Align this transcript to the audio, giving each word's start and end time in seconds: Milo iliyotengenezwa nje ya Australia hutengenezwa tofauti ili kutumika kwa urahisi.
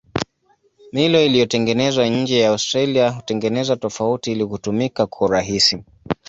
Milo 0.93 1.21
iliyotengenezwa 1.25 2.07
nje 2.07 2.39
ya 2.39 2.49
Australia 2.49 3.09
hutengenezwa 3.09 3.75
tofauti 3.75 4.31
ili 4.31 4.45
kutumika 4.45 5.07
kwa 5.07 5.27
urahisi. 5.27 5.83